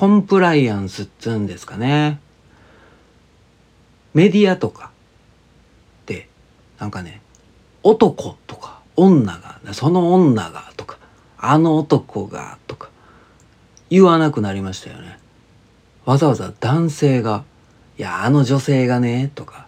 [0.00, 2.20] コンプライアンスっつうんですかね。
[4.14, 4.92] メディアとか
[6.06, 6.26] で、
[6.78, 7.20] なんかね、
[7.82, 10.96] 男とか女が、その女がとか、
[11.36, 12.88] あの男がとか、
[13.90, 15.18] 言わなくなりましたよね。
[16.06, 17.44] わざわざ男性が、
[17.98, 19.66] いや、あの女性がね、とか、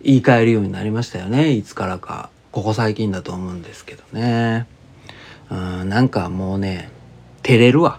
[0.00, 1.50] 言い換えるようになりましたよね。
[1.50, 2.30] いつからか。
[2.52, 4.68] ここ最近だと思うんですけどね。
[5.50, 6.92] うん、なんかもうね、
[7.42, 7.98] 照れるわ。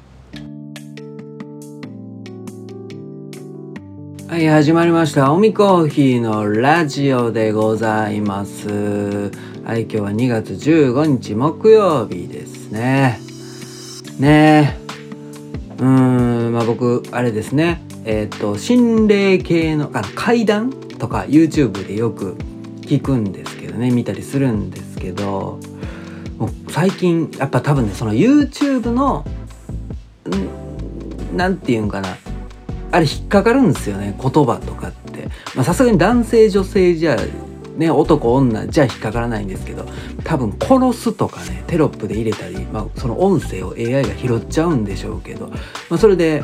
[4.29, 5.33] はい、始まりました。
[5.33, 8.69] おみコーヒーのラジオでございます。
[9.63, 13.19] はい、今日は2月15日木曜日ですね。
[14.19, 14.77] ね
[15.79, 15.79] え。
[15.79, 15.83] うー
[16.49, 17.81] ん、まあ僕、あれですね。
[18.05, 22.35] えっ、ー、と、心霊系の、あの、階段とか YouTube でよく
[22.81, 25.59] 聞くんですけどね、見たりするんですけど、
[26.37, 29.25] もう最近、やっぱ多分ね、その YouTube の、
[31.33, 32.15] んなんて言うんかな。
[32.91, 35.09] あれ引っかかるんですよね言葉とかって。
[35.63, 37.17] さすがに男性女性じゃ
[37.77, 39.85] ね男女じゃ引っかからないんですけど
[40.23, 45.57] 多分殺すとかねテロップで入れたり、まあ、その音声を AI が拾っちゃうんでしょうけど、ま
[45.91, 46.43] あ、それで、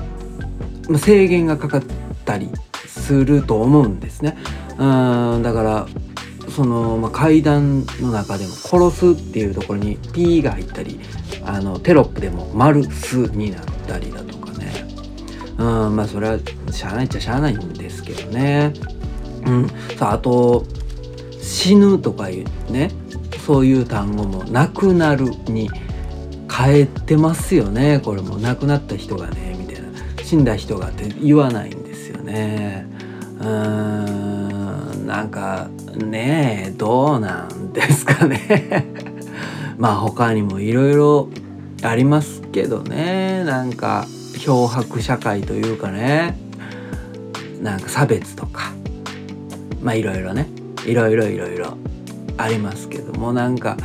[0.98, 1.84] 制限がかかっ
[2.26, 2.50] たり
[2.88, 4.38] すると思うんですね。
[4.78, 4.86] う
[5.38, 5.88] んだから
[6.50, 11.00] その、まあ、階段の中でも殺すっていうところに P が入ったり
[11.44, 14.35] あのテロップでも「丸す」になったりだと
[15.58, 16.40] うんまあそれは
[16.72, 18.74] しゃあないっちゃしゃあないんですけどね。
[19.46, 19.70] うん。
[19.98, 20.66] さああと
[21.42, 22.92] 死ぬとかいうね
[23.46, 25.70] そういう単語もなくなるに
[26.52, 28.02] 変えてますよね。
[28.04, 29.90] これも亡くなった人がねみたいな。
[30.24, 32.88] 死んだ人がって言わないんですよね。
[33.40, 38.88] うーんなんかねえどうなんですかね。
[39.78, 41.30] まあ他にもいろいろ
[41.84, 43.44] ありますけどね。
[43.46, 46.38] なんか漂白社会というかね
[47.62, 48.72] なんか差別とか
[49.82, 50.48] まあいろいろね
[50.86, 51.78] いろいろいろいろ
[52.38, 53.78] ありますけどもなんか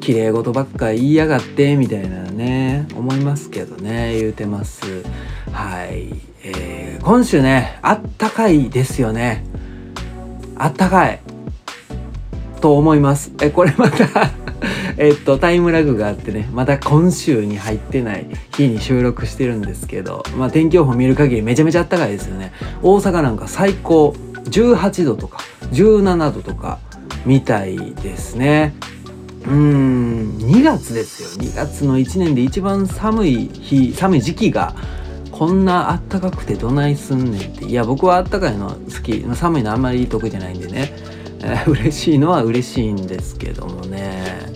[0.00, 5.04] 綺麗事ばっか言いやがってみたいなね思いますけどね言うてます。
[5.52, 6.08] はい、
[6.42, 9.44] えー、今週ねあったかいですよね。
[10.56, 11.20] あったかい。
[12.60, 13.32] と思います。
[13.42, 14.06] えこれまた
[14.96, 18.26] えっと、タイムラグがあってね、また今週に入ってない
[18.56, 22.52] 日に収録してるんですけど、まあ天気予報見る限りめちゃめちゃ暖かいですよね。
[22.82, 24.14] 大阪なんか最高
[24.44, 25.38] 18度とか
[25.72, 26.78] 17度とか
[27.24, 28.74] みたいですね。
[29.44, 31.44] うーん、2月ですよ。
[31.44, 34.74] 2月の1年で一番寒い日、寒い時期が、
[35.32, 37.64] こんなあったかくてどないすんねんって。
[37.64, 39.24] いや、僕はあったかいの好き。
[39.34, 40.92] 寒いのあんまり得意じゃないんでね。
[41.42, 44.51] えー、嬉しいのは嬉しいんですけどもね。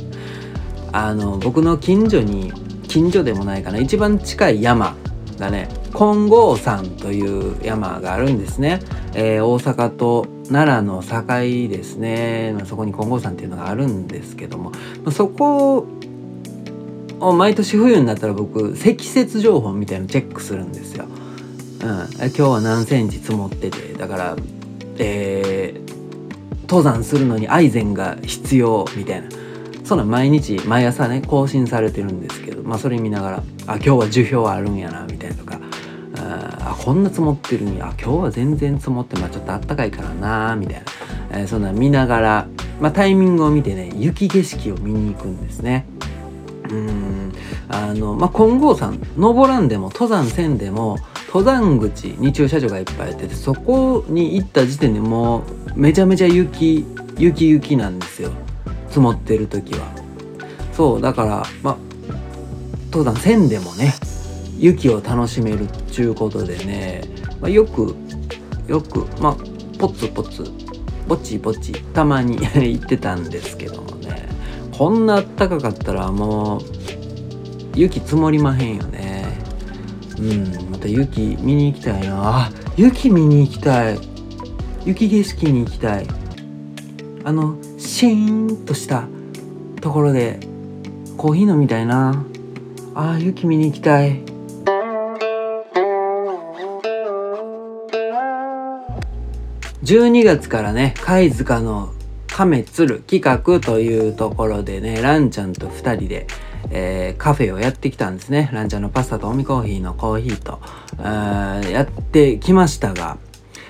[0.97, 2.51] あの僕の近所に
[2.89, 4.97] 近所でもないかな一番近い山
[5.39, 5.69] がね。
[5.93, 8.81] 金剛山という山があるんですね、
[9.15, 11.25] えー、大阪と奈良の境
[11.71, 14.73] ですね、まあ、そこに金剛山っていうのがあるんですけども、
[15.05, 15.87] ま、そこ
[17.19, 21.09] を毎年冬になったら僕積雪情報みたいのチェックするんですよ、うん、
[21.79, 23.95] 今日は何センチ積もってて。
[23.95, 24.37] だから
[24.99, 29.29] えー、登山するのにアイゼンが必要みたいな。
[29.87, 33.37] そんな毎日毎朝ね更新されてるんですけどまあそれ見ながら
[33.69, 35.61] あ今日は樹氷あるんやなみたいなとか
[36.19, 40.83] あこんな積もってるにあ今日は全然積もってまあちょっとあったかいからなみたい
[41.31, 42.49] な、えー、そんな見ながら、
[42.81, 45.87] まあ、タイミングを見てね雪景色を見に行くんですね。
[46.69, 47.33] うん
[47.69, 50.99] あのまあ金剛山登らんでも登山せんでも
[51.29, 55.45] 登山口に駐車場がいっぱいあってそこに行った時点でも
[55.77, 56.85] うめちゃめちゃ雪
[57.19, 58.33] 雪雪なんですよ
[58.97, 59.93] 積もってる時は。
[60.73, 61.77] そうだからまあ
[62.87, 63.93] 登山せんでもね
[64.57, 67.03] 雪を楽しめるっちゅうことでね、
[67.39, 67.95] まあ、よく
[68.67, 69.37] よくまあ
[69.79, 70.45] ポツポツ
[71.07, 74.29] ぼちぼちたまに 行ってたんですけどもね
[74.73, 76.61] こんなあったかかったらもう
[77.75, 79.27] 雪積もりまへんよね。
[80.19, 82.47] うんまた雪見に行きたいな。
[82.47, 83.99] あ雪見に行きたい。
[84.87, 86.07] 雪景色に行きたい。
[87.25, 89.05] あのシーンとした
[89.81, 90.41] ところで
[91.17, 92.25] コーヒー飲みたいな。
[92.95, 94.23] ああ雪見に行きたい。
[99.85, 101.93] 12月からね貝塚の
[102.27, 106.27] 亀鶴企画というところでねランちゃんと2人で、
[106.71, 108.51] えー、カフェをやってきたんですね。
[108.53, 110.61] ランちゃんのパスタとオミコーヒーのコーヒーと。
[111.71, 113.19] やってきましたが、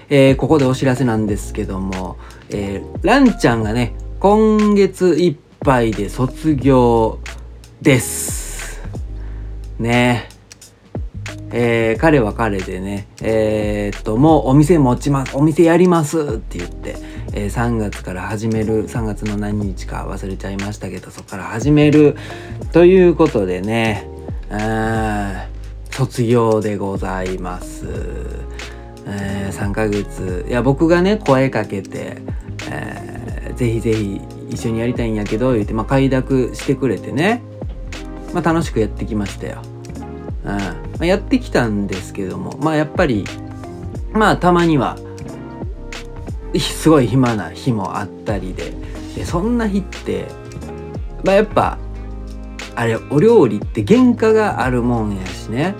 [0.09, 2.17] えー、ここでお知らせなんですけども、
[2.49, 7.19] えー、ランちゃんがね今月いっぱいで卒業
[7.83, 8.81] です。
[9.79, 10.31] ね
[11.53, 16.97] えー、彼は彼でね、えー、っと、もうお店持ちます、お店やりますって言って、
[17.35, 22.17] えー、3月から始める、3月の何日か忘れちゃいましたけど、そこから始める
[22.73, 24.09] ということでね、
[25.91, 27.87] 卒業でございます。
[29.07, 32.17] えー、3ヶ月、いや、僕がね、声かけて、
[32.71, 34.21] えー、ぜひぜひ
[34.51, 37.43] 一緒にやりたいんやけど、言って、まあ、快諾してくれてね、
[38.33, 39.63] まあ、楽しくやってきましたよ。
[40.45, 40.87] うん。
[40.99, 43.25] まあ、やってきたんですけどもまあやっぱり
[44.13, 44.97] まあたまには
[46.59, 48.73] すごい暇な日もあったりで
[49.15, 50.27] でそんな日って
[51.23, 51.79] まあやっぱ
[52.75, 55.75] あれお料理って原価があるもんやしね、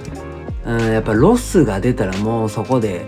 [0.65, 3.07] うん、やっぱロスが出たらもうそこで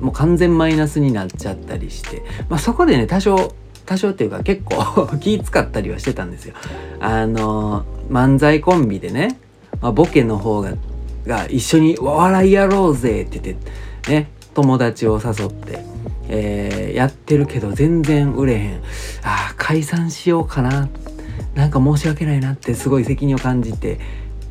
[0.00, 3.54] もう完全マイナスになっちゃったりして、まあ、そこでね多少
[3.84, 6.54] 多少っていうか結構 気使ったりはしてたんですよ。
[7.00, 9.38] あの漫才コンビでね、
[9.80, 10.72] まあ、ボケの方が
[11.26, 13.56] が一緒に笑いやろうぜって言っ
[14.02, 15.84] てね友達を誘って、
[16.28, 18.80] えー、やってるけど全然売れへん。
[19.22, 20.88] あ解散しようかな。
[21.54, 23.98] なんか申し訳ないなってすごい責任を感じて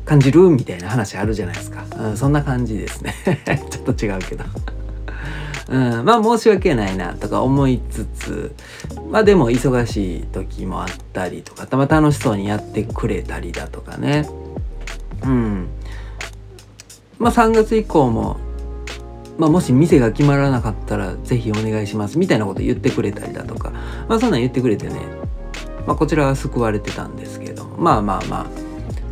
[0.04, 3.14] 感じるみたいな話あるじゃないですか、うん、そんな感じですね。
[3.70, 4.44] ちょっと違うけど。
[5.68, 8.54] うん、まあ申し訳ないなとか思いつつ
[9.10, 14.28] まあでも忙しい時もあったりとかたま楽しそうにやってくれたりだとかね。
[15.24, 15.68] うん。
[17.18, 18.36] まあ、3月以降も、
[19.38, 23.70] まあ、もし店が決まらなかったらぜひお願いしますみたいなこと言ってくれたりだとか、
[24.08, 25.00] まあ、そんなん言ってくれてね、
[25.86, 28.65] まあ、こちらは救われてたんですけどまあまあまあ。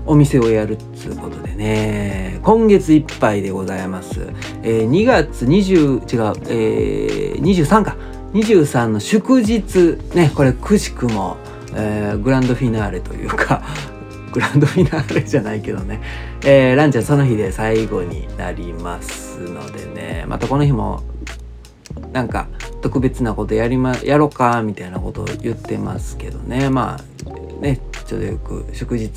[0.06, 2.40] お店をやるっつうことでね。
[2.42, 4.20] 今月いっぱいでございます、
[4.62, 7.96] えー、2月20違う、えー、23か。
[8.34, 10.30] 23の祝日ね。
[10.34, 11.36] これくしくも、
[11.74, 13.62] えー、グランドフィナーレというか
[14.32, 16.00] グランドフィナーレじゃないけどね、
[16.44, 21.02] えー、ランちゃんその日で最後になりますのでね、またこの日も、
[22.12, 22.48] なんか、
[22.82, 29.10] 特別なことやりま、やろうか、みたいなことを言ってますけどね、まあ、ね、ちょうどよく祝日、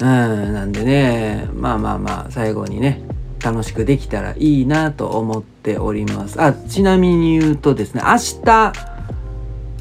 [0.00, 3.02] うん、なんでね、まあまあまあ、最後にね、
[3.42, 6.40] 楽しくできたらいいなと思っております。
[6.40, 8.72] あ、ちなみに言うとですね、明日、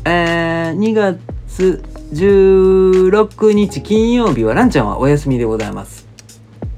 [0.06, 1.84] えー、2月
[2.14, 6.08] 16日金曜日はランちゃんはお休みでございます。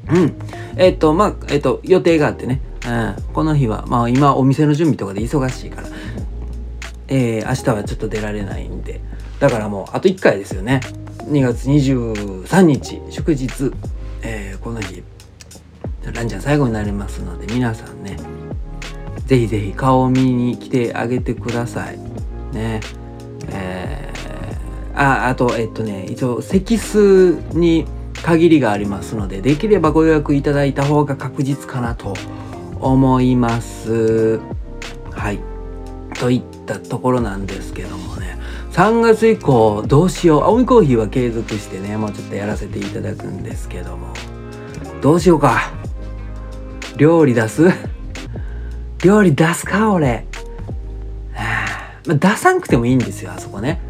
[0.10, 0.34] うん。
[0.76, 2.62] えっ、と、まあ、えっ、と、予定があってね。
[2.86, 3.34] うん。
[3.34, 5.88] この日は、まあ今お店の準備とかで忙しいから、
[7.08, 9.02] えー、明日はちょっと出られないんで。
[9.40, 10.82] だからもうあと1回ですよね。
[11.30, 13.72] 2月23日、祝日、
[14.22, 15.04] えー、この日、
[16.14, 18.18] ランちゃん最後になりますので、皆さんね、
[19.26, 21.98] ぜひぜひ顔を見に来てあげてください。
[22.54, 22.82] ね。
[23.52, 24.10] えー
[25.00, 27.86] ああとえっとね一応席数に
[28.22, 32.14] 限りがありますのでできればご予約いただいた方が確実かなと
[32.82, 34.40] 思います
[35.12, 35.40] はい
[36.20, 38.38] といったところなんですけどもね
[38.80, 40.44] 3月以降どうしよう。
[40.44, 44.14] 青みコーヒーは継続してねもうちょっとやらせていただくんですけども。
[45.02, 45.74] どうしようか。
[46.96, 47.64] 料理出す？
[49.04, 50.26] 料理出すか俺、
[51.34, 53.82] はあ、出さんくてもいいんですよあそこね。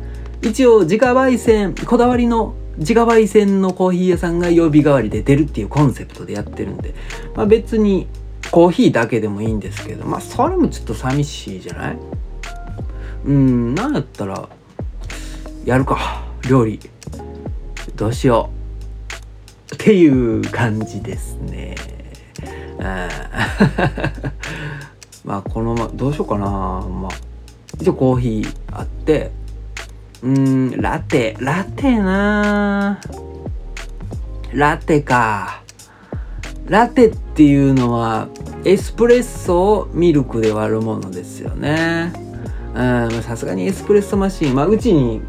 [0.42, 6.96] 一応自家焙煎こだわりの自家焙煎のコーヒー屋さんが曜日代わりで出るっていうコンセプトでやってるんで、
[7.36, 8.08] まあ、別に
[8.50, 11.98] コーヒーだけでもいいんですけどまあそれもちょっと寂しいじゃない？
[13.26, 14.50] うんなんやったら
[15.70, 16.80] やるか料理。
[17.96, 18.50] どうしよ
[19.72, 19.76] う。
[19.76, 21.76] っていう感じですね。
[25.24, 26.48] まあこのままどうしようかな。
[26.48, 27.12] まあ
[27.80, 29.30] 一応コーヒーあって。
[30.24, 33.00] うーん、ラテ、ラテな
[34.52, 35.62] ラテか。
[36.66, 38.28] ラテっていうのは、
[38.66, 42.12] エスプレッソをミルクで割るものですよね。
[43.22, 45.22] さすがにエスプレッソマシン、まあ、うちに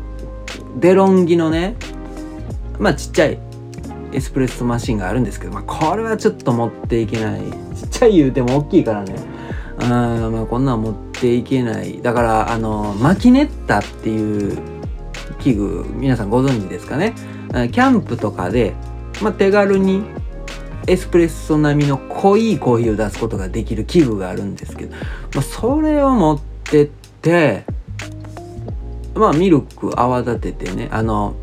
[0.79, 1.77] デロンギのね、
[2.79, 3.39] まあ、ちっちゃい
[4.12, 7.41] エスプレッソマシンがあるんですけど、まあ、これはちょっと持っていけない。
[7.75, 9.15] ちっちゃい言うても大きいからね。
[9.81, 12.00] うん、まあ、こんなん持っていけない。
[12.03, 14.81] だから、あの、マキネッタっていう
[15.41, 17.15] 器具皆さんご存知ですかね
[17.53, 18.75] キャンプとかで、
[19.23, 20.05] まあ、手軽に
[20.87, 24.95] エスプレッソ並みの濃いコーヒーを出すことができる器具があるんですけど、
[25.35, 27.65] まあ、それを持ってって
[29.21, 31.35] まあミルク泡立ててねあの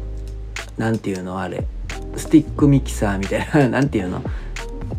[0.78, 1.66] 何ていうのあれ。
[2.16, 4.22] スティックミキサーみたいな 何ていうの？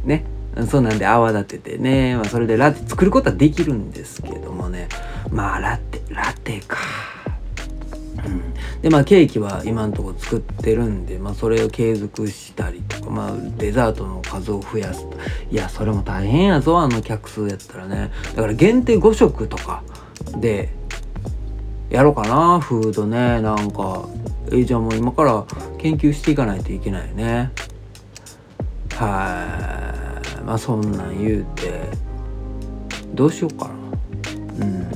[0.05, 0.25] ね？
[0.69, 4.89] そうなんで泡立ててね、まあ、それでラテ作ることはできるんですけどもね。
[5.31, 6.79] まあラテラテか。
[8.83, 15.05] でまあケーキは今んとこ作ってるんで、まあ、それを継続したりとか、まあ、デザートの数を増やす
[15.51, 18.11] いやそれも大変やぞあの客数やったらね。
[18.37, 19.83] だから限定5食とか
[20.37, 20.69] で
[21.91, 23.41] やろうかなフードね。
[23.41, 24.09] なんか
[24.53, 25.45] えじゃあもう今から
[25.79, 27.51] 研究していかないといけないね。
[28.95, 29.95] は
[30.41, 30.43] い。
[30.45, 31.83] まあそんなん言うて
[33.15, 33.75] どうしようかな。
[34.67, 34.89] うん。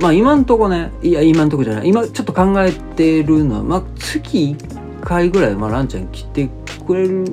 [0.00, 1.88] まあ今んとこねいや今んとこじゃない。
[1.88, 6.48] 今ちょっと考えてるのはまあ月1回ぐらい、まあ、ランちゃん来て
[6.86, 7.24] くれる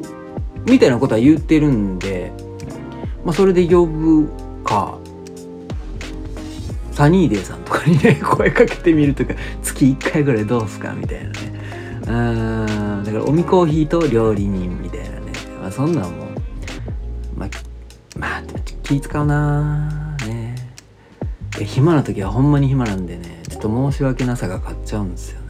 [0.66, 2.32] みたいなことは言ってるんで
[3.24, 4.30] まあそれで呼ぶ
[4.64, 4.95] か。
[6.96, 11.36] サニーデーさんとかにね 声かけてみるとか月1回ぐらいどうすかみたいなね。
[12.08, 12.12] う
[13.02, 15.34] んだからおみコーヒーと料理人みたいなね。
[15.62, 16.28] まあそんなんも
[17.36, 17.50] まあ
[18.18, 18.44] まあ
[18.82, 20.56] 気使うなね。
[21.60, 25.48] 暇な時はほんまに暇なんでねちょっと申し訳なさが勝っちゃうんですよね。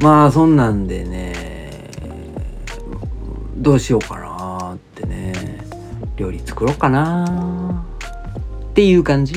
[0.00, 1.90] まあそんなんでね
[3.56, 5.60] どうしようかなってね。
[6.16, 7.84] 料理作ろうかな
[8.70, 9.34] っていう感じ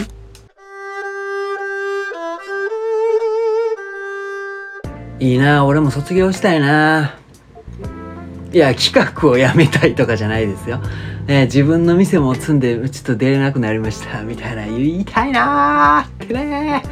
[5.19, 7.17] いいな俺も卒業したいな。
[8.51, 10.77] いや企画をやめたいとかじゃないですよ、
[11.25, 16.83] ね、自分の店も積んでちょっと出れなくなりましたみたいな言いたいなーってね。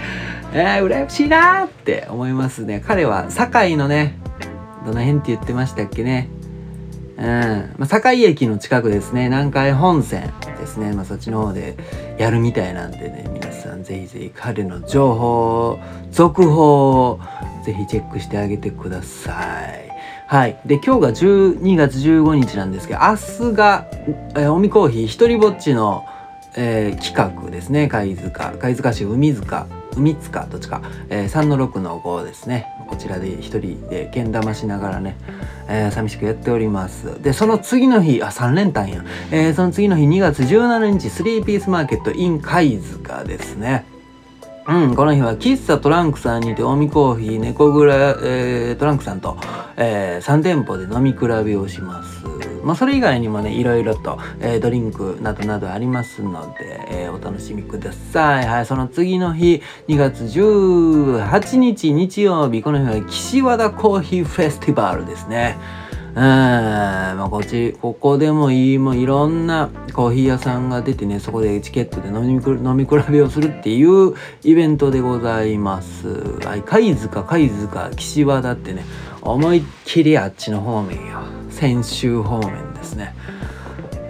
[0.53, 2.83] えー、羨ましいなーって思いますね。
[2.85, 4.19] 彼は堺のね
[4.85, 6.29] どの辺って言ってましたっけね。
[7.21, 7.27] うん
[7.77, 11.77] まあ、堺駅の近くですね南海本線ですね、まあ、そっちの方で
[12.17, 17.19] やるみたいなんでね皆さんぜひぜひ彼の情報続報を
[17.63, 19.91] ぜひチェックしてあげてください。
[20.27, 20.57] はい。
[20.65, 26.05] で、今日が12月15日なんですけど、明日が、えー、おみコーヒー一人ぼっちの、
[26.55, 27.89] えー、企画ですね。
[27.89, 28.53] 貝塚。
[28.57, 29.67] 貝塚市海塚。
[29.95, 32.67] 海塚どっちか、えー、3の6の5ですね。
[32.87, 35.15] こちらで一人でけん玉しながらね、
[35.67, 37.21] えー、寂しくやっております。
[37.21, 39.03] で、その次の日、あ、3連単や。
[39.31, 43.85] えー、その次の日2月17日、3ピースマーケット in 貝塚ですね。
[44.67, 47.93] うん、この日は喫茶トランクさんにて近江コーヒー猫蔵、
[48.23, 49.37] えー、トランクさんと、
[49.75, 52.30] えー、3店舗で飲み比べをします。
[52.63, 58.47] まあ、それ以外にもね、いろいろと、えー、ドリンクなどなどありますので、えー、お楽しみください。
[58.47, 65.57] はい、その次の日、2月18日日曜日、この日は岸和田コーヒーフェスティバルですね。
[66.13, 72.33] うん、まあ、こっち、ここでもいい、もういろんなコーヒー屋さんが出てね、そこでチケットで飲み
[72.69, 74.13] 飲み比べをするっていう
[74.43, 76.09] イベントでございます。
[76.45, 78.83] はい、貝塚、貝塚、岸和田ってね、
[79.21, 81.40] 思いっきりあっちの方面よ。
[81.67, 83.13] 泉州方面ですね。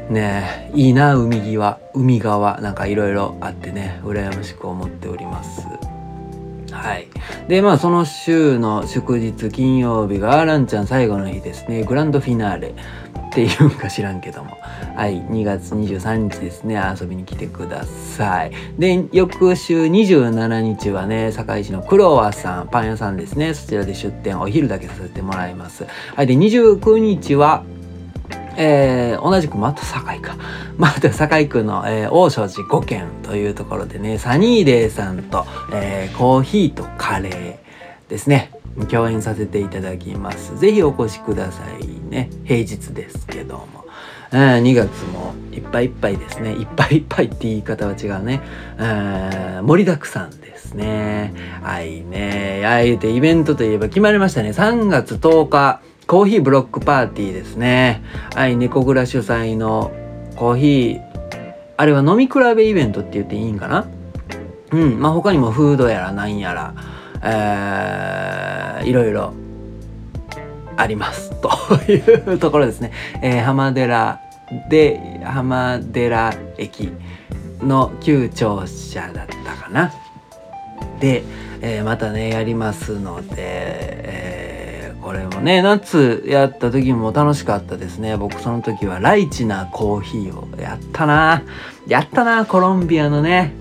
[0.10, 5.68] ねいいな、海際、海側、なんかいろいろあってね、羨ましく思っております。
[6.72, 7.08] はい。
[7.48, 11.84] で、まあ、その週の祝日、金曜日がランちゃん最後の日ですね。
[11.84, 12.74] グランドフィナーレ
[13.32, 14.58] っていうか知らんけども。
[14.94, 15.22] はい。
[15.22, 16.78] 2月23日ですね。
[17.00, 18.52] 遊びに来てください。
[18.78, 23.54] で、翌週27日はね、堺市のクロワさん、パン屋さんですね。
[23.54, 25.86] そちらで出店、お昼だけさせてもらいます。
[26.14, 26.28] はい。
[26.28, 27.64] で、29日は、
[28.58, 30.36] えー、同じくまた堺か。
[30.78, 38.52] また堺区の、えー、大正寺5軒というところでね、サニーデーさんと、えー、コーヒーとカレーですね。
[38.90, 40.58] 共演させていただきます。
[40.60, 42.30] ぜひお越しくださいね。
[42.44, 43.86] 平日ですけども。
[44.34, 46.54] え、2月もいっぱいいっぱいですね。
[46.54, 48.42] いっぱいいっぱいって言い方は違うね。
[48.78, 51.34] えー、盛りだくさんですね。
[51.62, 52.64] はいね。
[52.66, 54.52] あえてイベントといえば決まりましたね。
[54.52, 55.82] 3月10日。
[56.08, 58.04] コーヒーブロックパーティーですね。
[58.36, 59.92] はい、猫蔵主催の
[60.36, 61.02] コーヒー、
[61.78, 63.88] あれは飲み比べイベントって言っていいんかな？
[64.72, 66.74] うん、まあ他にもフードやらなんやら、
[67.24, 69.34] えー、いろいろ
[70.78, 71.32] あります。
[71.42, 71.50] と
[71.92, 71.96] い
[72.34, 72.92] うところですね。
[73.22, 74.20] えー、浜寺
[74.70, 76.92] で、浜寺駅
[77.62, 79.94] の旧庁舎だったかな。
[81.00, 81.24] で、
[81.62, 84.42] えー、またね、やりますので、えー
[85.02, 91.44] これもね夏やった時も楽しかったですね僕その時はライチなコーヒーをやったな
[91.88, 93.54] やったなコロンビアのね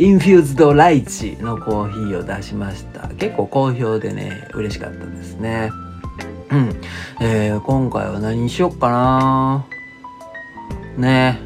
[0.00, 3.06] インフューズドライチのコーヒーを出しました。
[3.08, 5.70] 結構好評でね嬉しかったですね。
[6.50, 6.80] うん、
[7.20, 9.66] えー、今回は何にしよっかな。
[10.96, 11.38] ね。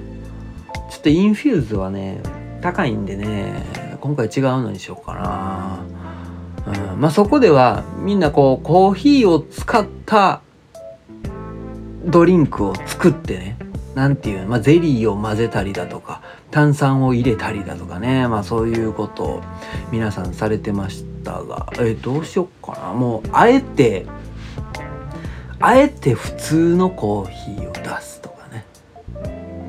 [0.88, 2.20] ちょっとインフューズはね
[2.62, 5.14] 高いんでね今回違うのにしようか
[6.64, 6.72] な。
[6.92, 10.42] うん、まあそこではみんなこうコーヒーを使った
[12.04, 13.58] ドリンクを作ってね
[13.96, 16.22] 何ていうまあ、ゼリーを混ぜたりだとか
[16.54, 18.28] 炭酸を入れたりだとかね。
[18.28, 19.42] まあそういうことを
[19.90, 21.66] 皆さんされてましたが。
[21.80, 22.92] えどうしよっかな。
[22.92, 24.06] もうあえて
[25.58, 28.64] あえて普通のコーヒーを出すとかね。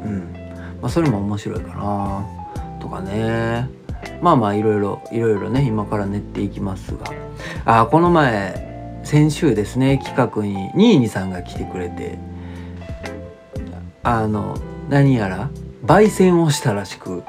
[0.05, 0.33] うん。
[0.79, 2.23] まあそれも面白いかな。
[2.79, 3.67] とかね。
[4.21, 7.05] まあまあいろいろいろいろね今から練っていきますが。
[7.65, 12.19] あこの前先週ですね企画にニーニさんが来てくれて。
[14.03, 14.55] あの
[14.87, 15.49] 何やら
[15.85, 17.23] 焙煎をしたらしく、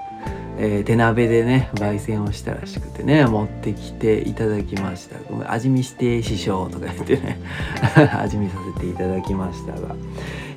[0.59, 5.53] えー、手鍋でね焙煎をしたらしくてね持ってきていただきました。
[5.53, 7.39] 味見して師匠とか言ってね
[8.19, 9.95] 味見させていただきましたが。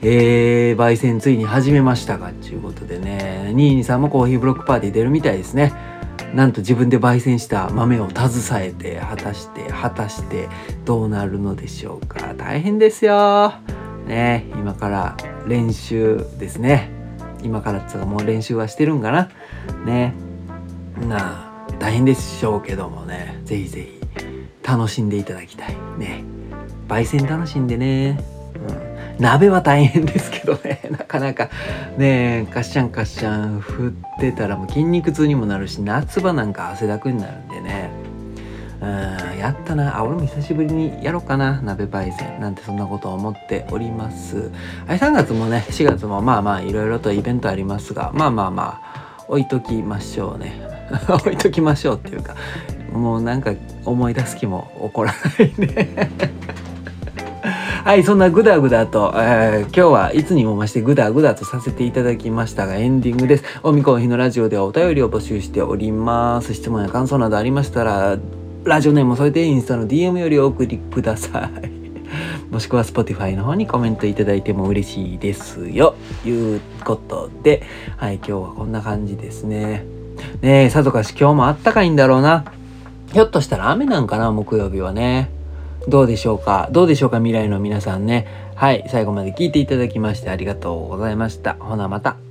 [0.01, 5.73] えー、焙煎ついに始めましたがっていうことでねニーニさんもコーヒーブロックパーティー出るみたいですね。
[6.33, 10.47] なんと自分で焙煎した豆を携えて果たして果たして
[10.85, 12.33] どうなるのでしょうか。
[12.37, 13.53] 大変ですよ。
[14.07, 16.98] ね今から練習ですね。
[17.43, 19.29] 今からっつうかもう練習はしてるんかな。
[19.86, 20.13] ね。
[21.08, 23.39] なあ大変でしょうけどもね。
[23.46, 24.00] ぜひぜひ
[24.63, 25.75] 楽しんでいただきたい。
[25.98, 26.24] ね。
[26.88, 28.19] 焙煎楽しんでね、
[29.17, 30.81] うん、鍋は大変ですけどね。
[30.91, 31.50] なかなか。
[31.98, 38.08] ねカッシャンカッシャン振ってたらもう筋肉痛にもなるし夏場なんか汗だくになるんでね。
[38.86, 39.98] やったな。
[39.98, 41.62] あ俺も久しぶりにやろうかな。
[41.62, 42.39] 鍋焙煎。
[42.39, 44.51] なんてそんなことを思っております。
[44.88, 50.62] はい3月もね4月もまあまあいろいろとイベントありますがまあまあまあ置いときましょうね。
[51.07, 52.36] 置いときましょうっていうか
[52.91, 53.51] もうなんか
[53.86, 56.09] 思い出す気も起こらないね。
[57.83, 63.43] はい、そんなグダグダと、えー、今日はいつにも増してグダグダとさせていただきましたが、エンディングです。
[63.63, 66.53] おみこんひのラジオではお便りを募集しております。
[66.53, 68.17] 質問や感想などありましたら、
[68.63, 71.71] ラジオネームを添えてインスタの DM よりお送りください。
[72.51, 75.95] もしくは Spotify の方にコメントいただいても嬉しいですよ。
[76.25, 77.63] いうことで、
[77.97, 79.85] はい、今日はこんな感じですね。
[80.41, 82.45] ねえ、さぞかし今日もあったかいんだろうな。
[83.13, 85.29] ひょっとしたら雨なんかな、木曜日はね。
[85.87, 86.69] どうでしょうか？
[86.71, 88.27] どうでしょうか未来の皆さんね。
[88.55, 91.55] はい、最後まで聞いていただきましてありがとうございました。
[91.59, 92.28] ほなまた。